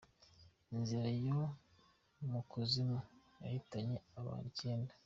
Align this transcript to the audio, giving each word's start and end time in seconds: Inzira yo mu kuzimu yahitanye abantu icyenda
Inzira 0.75 1.09
yo 1.27 1.39
mu 2.31 2.41
kuzimu 2.49 2.97
yahitanye 3.41 3.95
abantu 4.19 4.47
icyenda 4.53 4.93